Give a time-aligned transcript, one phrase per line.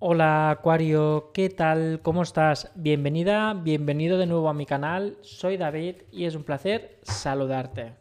[0.00, 2.00] Hola Acuario, ¿qué tal?
[2.02, 2.72] ¿Cómo estás?
[2.74, 5.16] Bienvenida, bienvenido de nuevo a mi canal.
[5.22, 7.94] Soy David y es un placer saludarte.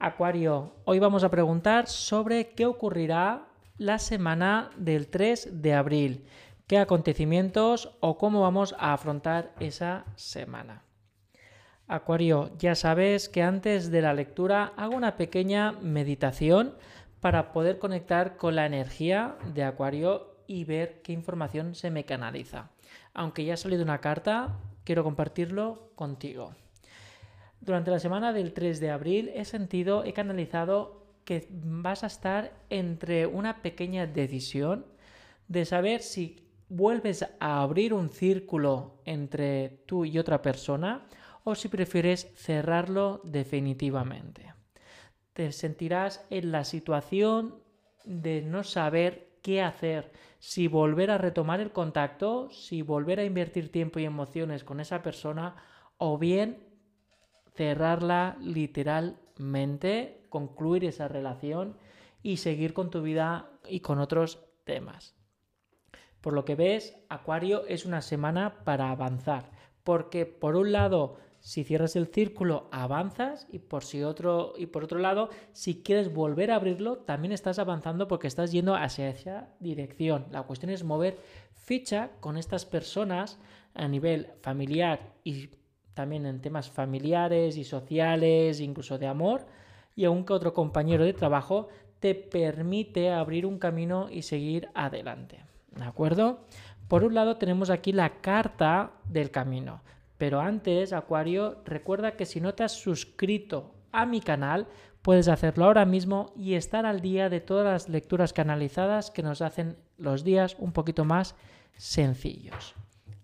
[0.00, 3.46] Acuario, hoy vamos a preguntar sobre qué ocurrirá
[3.78, 6.26] la semana del 3 de abril,
[6.66, 10.82] qué acontecimientos o cómo vamos a afrontar esa semana.
[11.86, 16.74] Acuario, ya sabes que antes de la lectura hago una pequeña meditación
[17.20, 22.70] para poder conectar con la energía de Acuario y ver qué información se me canaliza.
[23.14, 26.54] Aunque ya ha salido una carta, quiero compartirlo contigo.
[27.62, 32.52] Durante la semana del 3 de abril he sentido, he canalizado que vas a estar
[32.68, 34.84] entre una pequeña decisión
[35.48, 41.06] de saber si vuelves a abrir un círculo entre tú y otra persona
[41.44, 44.52] o si prefieres cerrarlo definitivamente.
[45.32, 47.62] Te sentirás en la situación
[48.04, 53.70] de no saber qué hacer, si volver a retomar el contacto, si volver a invertir
[53.70, 55.56] tiempo y emociones con esa persona
[55.98, 56.66] o bien
[57.54, 61.76] cerrarla literalmente, concluir esa relación
[62.22, 65.14] y seguir con tu vida y con otros temas.
[66.20, 69.50] Por lo que ves, Acuario es una semana para avanzar,
[69.82, 74.84] porque por un lado si cierras el círculo, avanzas y por, si otro, y por
[74.84, 79.48] otro lado, si quieres volver a abrirlo, también estás avanzando porque estás yendo hacia esa
[79.58, 80.26] dirección.
[80.30, 81.18] La cuestión es mover
[81.52, 83.40] ficha con estas personas
[83.74, 85.50] a nivel familiar y
[85.94, 89.44] también en temas familiares y sociales, incluso de amor,
[89.96, 91.68] y aun que otro compañero de trabajo
[91.98, 95.40] te permite abrir un camino y seguir adelante.
[95.74, 96.46] ¿De acuerdo?
[96.86, 99.82] Por un lado tenemos aquí la carta del camino.
[100.22, 104.68] Pero antes, Acuario, recuerda que si no te has suscrito a mi canal,
[105.02, 109.42] puedes hacerlo ahora mismo y estar al día de todas las lecturas canalizadas que nos
[109.42, 111.34] hacen los días un poquito más
[111.76, 112.76] sencillos.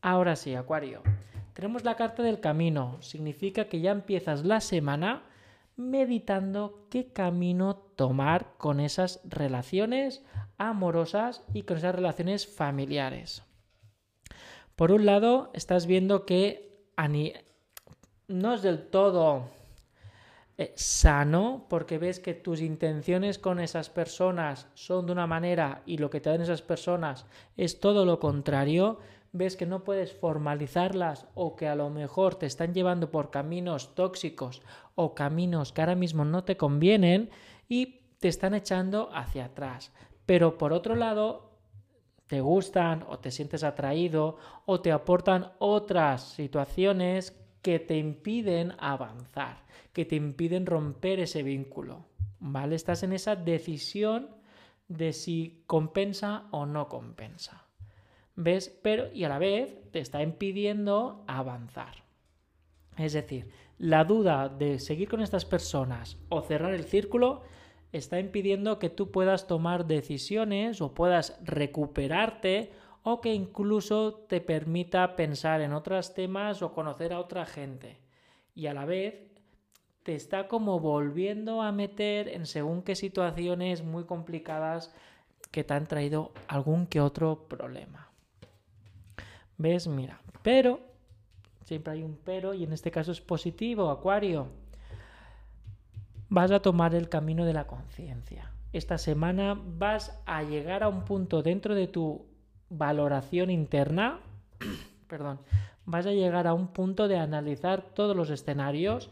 [0.00, 1.02] Ahora sí, Acuario,
[1.52, 2.96] tenemos la carta del camino.
[3.02, 5.24] Significa que ya empiezas la semana
[5.76, 10.24] meditando qué camino tomar con esas relaciones
[10.56, 13.42] amorosas y con esas relaciones familiares.
[14.76, 16.66] Por un lado, estás viendo que
[18.28, 19.44] no es del todo
[20.58, 25.98] eh, sano porque ves que tus intenciones con esas personas son de una manera y
[25.98, 27.26] lo que te dan esas personas
[27.58, 28.98] es todo lo contrario,
[29.32, 33.94] ves que no puedes formalizarlas o que a lo mejor te están llevando por caminos
[33.94, 34.62] tóxicos
[34.94, 37.28] o caminos que ahora mismo no te convienen
[37.68, 39.92] y te están echando hacia atrás.
[40.24, 41.45] Pero por otro lado,
[42.26, 49.64] te gustan o te sientes atraído o te aportan otras situaciones que te impiden avanzar,
[49.92, 52.06] que te impiden romper ese vínculo.
[52.38, 52.76] ¿Vale?
[52.76, 54.28] Estás en esa decisión
[54.88, 57.64] de si compensa o no compensa.
[58.34, 58.68] ¿Ves?
[58.82, 62.04] Pero y a la vez te está impidiendo avanzar.
[62.98, 63.48] Es decir,
[63.78, 67.42] la duda de seguir con estas personas o cerrar el círculo
[67.96, 75.16] está impidiendo que tú puedas tomar decisiones o puedas recuperarte o que incluso te permita
[75.16, 77.98] pensar en otros temas o conocer a otra gente.
[78.54, 79.14] Y a la vez
[80.02, 84.94] te está como volviendo a meter en según qué situaciones muy complicadas
[85.50, 88.10] que te han traído algún que otro problema.
[89.58, 89.86] ¿Ves?
[89.86, 90.80] Mira, pero,
[91.64, 94.65] siempre hay un pero y en este caso es positivo, Acuario
[96.28, 98.50] vas a tomar el camino de la conciencia.
[98.72, 102.26] Esta semana vas a llegar a un punto dentro de tu
[102.68, 104.20] valoración interna,
[105.08, 105.40] perdón,
[105.84, 109.10] vas a llegar a un punto de analizar todos los escenarios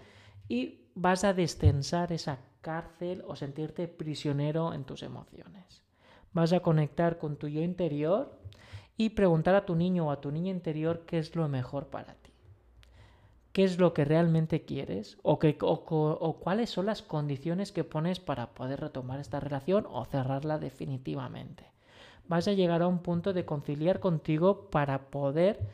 [0.48, 5.82] y vas a destensar esa cárcel o sentirte prisionero en tus emociones.
[6.32, 8.40] Vas a conectar con tu yo interior
[8.96, 12.14] y preguntar a tu niño o a tu niña interior qué es lo mejor para
[12.14, 12.23] ti
[13.54, 18.52] qué es lo que realmente quieres o, o, cuáles son las condiciones que pones para
[18.52, 21.70] poder retomar esta relación o cerrarla definitivamente.
[22.26, 25.68] Vas a llegar a un punto de conciliar contigo para poder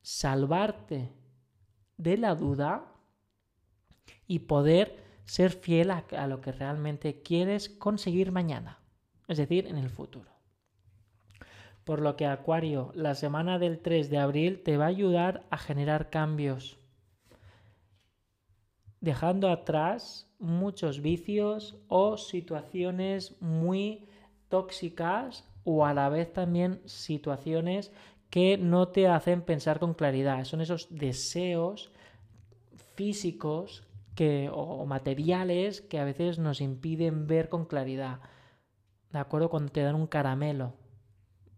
[0.00, 1.12] salvarte
[1.98, 2.90] de la duda
[4.26, 8.78] y poder ser fiel a, a lo que realmente quieres conseguir mañana,
[9.28, 10.30] es decir, en el futuro.
[11.84, 15.58] Por lo que Acuario, la semana del 3 de abril te va a ayudar a
[15.58, 16.78] generar cambios
[19.06, 24.08] dejando atrás muchos vicios o situaciones muy
[24.48, 27.92] tóxicas o a la vez también situaciones
[28.30, 30.42] que no te hacen pensar con claridad.
[30.42, 31.92] Son esos deseos
[32.96, 33.86] físicos
[34.16, 38.18] que, o materiales que a veces nos impiden ver con claridad.
[39.12, 39.50] ¿De acuerdo?
[39.50, 40.74] Cuando te dan un caramelo.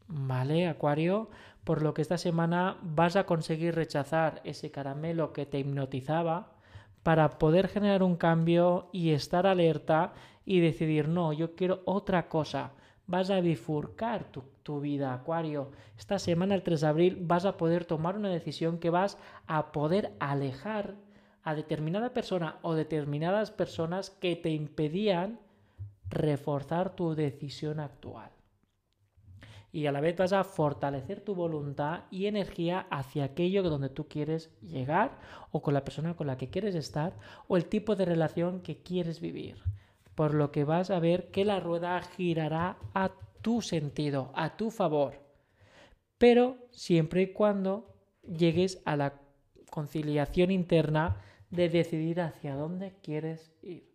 [0.09, 1.31] ¿vale, Acuario?
[1.65, 6.58] Por lo que esta semana vas a conseguir rechazar ese caramelo que te hipnotizaba
[7.03, 10.13] para poder generar un cambio y estar alerta
[10.45, 12.73] y decidir, no, yo quiero otra cosa.
[13.07, 15.71] Vas a bifurcar tu, tu, vida, Acuario.
[15.97, 19.73] Esta semana, el 3 de abril, vas a poder tomar una decisión que vas a
[19.73, 20.95] poder alejar
[21.43, 25.41] a determinada persona o determinadas personas que te impedían
[26.11, 28.38] reforzar tu decisión actual.
[29.79, 34.09] Y a la vez vas a fortalecer tu voluntad y energía hacia aquello donde tú
[34.09, 35.21] quieres llegar
[35.53, 37.17] o con la persona con la que quieres estar
[37.47, 39.63] o el tipo de relación que quieres vivir.
[40.17, 44.73] Por lo que vas a ver que la rueda girará a tu sentido, a tu
[44.73, 45.15] favor.
[46.19, 49.21] Pero siempre y cuando llegues a la
[49.71, 51.21] conciliación interna
[51.51, 53.89] de decidir hacia dónde quieres ir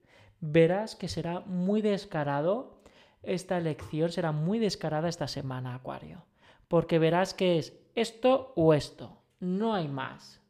[0.45, 2.82] verás que será muy descarado
[3.23, 6.23] esta elección, será muy descarada esta semana, Acuario,
[6.67, 10.41] porque verás que es esto o esto, no hay más.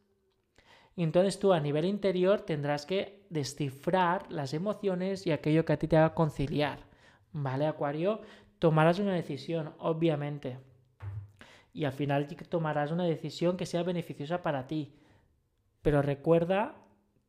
[0.96, 5.78] Y entonces tú a nivel interior tendrás que descifrar las emociones y aquello que a
[5.78, 6.80] ti te haga conciliar.
[7.32, 8.20] ¿Vale, Acuario?
[8.60, 10.58] Tomarás una decisión, obviamente.
[11.72, 14.94] Y al final tomarás una decisión que sea beneficiosa para ti.
[15.82, 16.76] Pero recuerda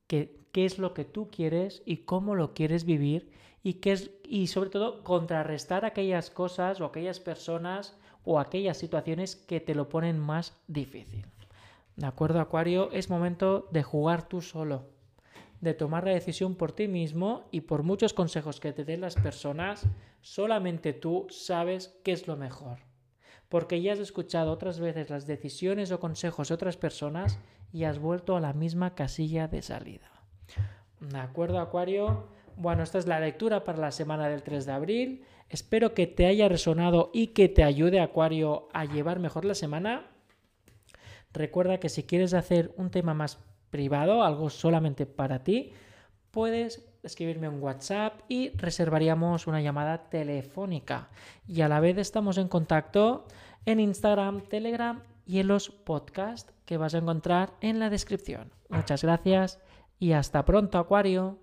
[0.05, 3.31] que qué es lo que tú quieres y cómo lo quieres vivir
[3.65, 9.35] y, qué es, y sobre todo contrarrestar aquellas cosas o aquellas personas o aquellas situaciones
[9.35, 11.25] que te lo ponen más difícil.
[11.95, 12.91] ¿De acuerdo, Acuario?
[12.91, 14.83] Es momento de jugar tú solo,
[15.61, 19.15] de tomar la decisión por ti mismo y por muchos consejos que te den las
[19.15, 19.87] personas,
[20.21, 22.77] solamente tú sabes qué es lo mejor.
[23.49, 27.39] Porque ya has escuchado otras veces las decisiones o consejos de otras personas
[27.73, 30.11] y has vuelto a la misma casilla de salida.
[30.99, 32.34] ¿De acuerdo, Acuario?
[32.57, 35.25] Bueno, esta es la lectura para la semana del 3 de abril.
[35.49, 40.07] Espero que te haya resonado y que te ayude, Acuario, a llevar mejor la semana.
[41.33, 45.73] Recuerda que si quieres hacer un tema más privado, algo solamente para ti,
[46.31, 51.09] puedes escribirme un WhatsApp y reservaríamos una llamada telefónica.
[51.47, 53.27] Y a la vez estamos en contacto
[53.65, 58.51] en Instagram, Telegram y en los podcasts que vas a encontrar en la descripción.
[58.69, 59.59] Muchas gracias
[59.99, 61.39] y hasta pronto, Acuario.